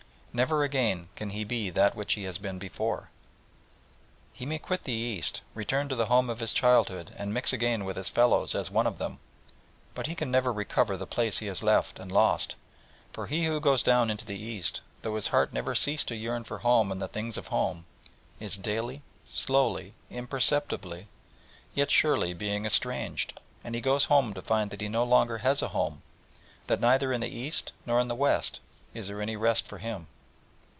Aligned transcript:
Never 0.33 0.63
again 0.63 1.09
can 1.17 1.31
he 1.31 1.43
be 1.43 1.69
that 1.71 1.93
which 1.93 2.13
he 2.13 2.23
has 2.23 2.37
been 2.37 2.57
before. 2.57 3.09
He 4.31 4.45
may 4.45 4.59
quit 4.59 4.85
the 4.85 4.93
East, 4.93 5.41
return 5.53 5.89
to 5.89 5.95
the 5.97 6.05
home 6.05 6.29
of 6.29 6.39
his 6.39 6.53
childhood 6.53 7.11
and 7.17 7.33
mix 7.33 7.51
again 7.51 7.83
with 7.83 7.97
his 7.97 8.07
fellows 8.07 8.55
as 8.55 8.71
one 8.71 8.87
of 8.87 8.97
them, 8.97 9.19
but 9.93 10.07
he 10.07 10.15
can 10.15 10.31
never 10.31 10.53
recover 10.53 10.95
the 10.95 11.05
place 11.05 11.39
he 11.39 11.47
has 11.47 11.61
left 11.61 11.99
and 11.99 12.13
lost, 12.13 12.55
for 13.11 13.27
he 13.27 13.43
who 13.43 13.59
goes 13.59 13.83
down 13.83 14.09
into 14.09 14.25
the 14.25 14.39
East, 14.41 14.79
though 15.01 15.15
his 15.15 15.27
heart 15.27 15.51
never 15.51 15.75
cease 15.75 16.05
to 16.05 16.15
yearn 16.15 16.45
for 16.45 16.59
home 16.59 16.93
and 16.93 17.01
the 17.01 17.09
things 17.09 17.35
of 17.35 17.47
home, 17.47 17.83
is 18.39 18.55
daily, 18.55 19.01
slowly, 19.25 19.93
imperceptibly, 20.09 21.09
yet 21.73 21.91
surely, 21.91 22.33
being 22.33 22.65
estranged, 22.65 23.37
and 23.65 23.75
he 23.75 23.81
goes 23.81 24.05
home 24.05 24.33
to 24.33 24.41
find 24.41 24.71
that 24.71 24.79
he 24.79 24.87
no 24.87 25.03
longer 25.03 25.39
has 25.39 25.61
a 25.61 25.67
home, 25.75 26.01
that 26.67 26.79
neither 26.79 27.11
in 27.11 27.19
the 27.19 27.27
East 27.37 27.73
nor 27.85 27.99
in 27.99 28.07
the 28.07 28.15
West, 28.15 28.61
is 28.93 29.09
there 29.09 29.21
any 29.21 29.35
rest 29.35 29.67
for 29.67 29.79
him. 29.79 30.07